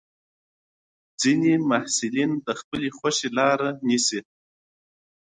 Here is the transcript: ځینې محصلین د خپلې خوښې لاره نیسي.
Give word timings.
ځینې 1.21 1.53
محصلین 1.69 2.31
د 2.45 2.49
خپلې 2.59 2.89
خوښې 2.97 3.29
لاره 3.37 3.69
نیسي. 3.87 4.19